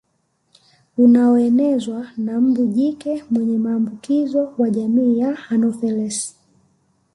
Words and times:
Unaoenezwa 0.97 2.07
na 2.17 2.41
mbu 2.41 2.65
jike 2.65 3.23
mwenye 3.31 3.57
maambukizo 3.57 4.53
wa 4.57 4.69
jamii 4.69 5.19
ya 5.19 5.37
anopheles 5.49 6.35